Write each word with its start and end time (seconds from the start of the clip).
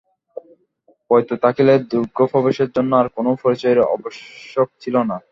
পইতা 1.11 1.35
থাকিলে 1.43 1.73
দুর্গপ্রবেশের 1.91 2.69
জন্য 2.75 2.91
আর 2.95 3.07
কোনো 3.17 3.29
পরিচয়ের 3.43 3.79
আবশ্যক 3.87 4.67
ছিল 4.81 4.95
না। 5.09 5.17